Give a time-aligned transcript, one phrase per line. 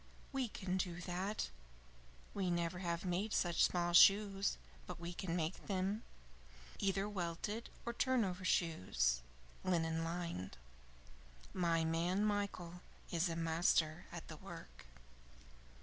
[0.31, 1.51] "We can do that.
[2.33, 6.01] We never have made such small shoes, but we can make them;
[6.79, 9.21] either welted or turnover shoes,
[9.63, 10.57] linen lined.
[11.53, 14.87] My man, Michael, is a master at the work."